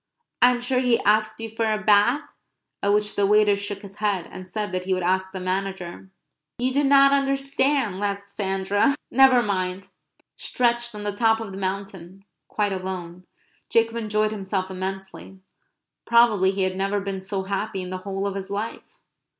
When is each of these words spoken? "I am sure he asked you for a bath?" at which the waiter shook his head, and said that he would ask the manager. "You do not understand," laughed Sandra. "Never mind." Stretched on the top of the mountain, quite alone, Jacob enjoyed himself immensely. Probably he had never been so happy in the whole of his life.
"I 0.41 0.49
am 0.49 0.61
sure 0.61 0.79
he 0.79 0.99
asked 1.01 1.39
you 1.39 1.47
for 1.47 1.71
a 1.71 1.77
bath?" 1.77 2.33
at 2.81 2.91
which 2.91 3.15
the 3.15 3.27
waiter 3.27 3.55
shook 3.55 3.83
his 3.83 3.97
head, 3.97 4.27
and 4.31 4.49
said 4.49 4.71
that 4.71 4.85
he 4.85 4.95
would 4.95 5.03
ask 5.03 5.31
the 5.31 5.39
manager. 5.39 6.09
"You 6.57 6.73
do 6.73 6.83
not 6.83 7.11
understand," 7.13 7.99
laughed 7.99 8.25
Sandra. 8.25 8.95
"Never 9.11 9.43
mind." 9.43 9.89
Stretched 10.35 10.95
on 10.95 11.03
the 11.03 11.11
top 11.15 11.39
of 11.39 11.51
the 11.51 11.57
mountain, 11.59 12.25
quite 12.47 12.73
alone, 12.73 13.25
Jacob 13.69 13.95
enjoyed 13.95 14.31
himself 14.31 14.71
immensely. 14.71 15.39
Probably 16.05 16.49
he 16.49 16.63
had 16.63 16.75
never 16.75 16.99
been 16.99 17.21
so 17.21 17.43
happy 17.43 17.83
in 17.83 17.91
the 17.91 17.99
whole 17.99 18.25
of 18.25 18.33
his 18.33 18.49
life. 18.49 18.97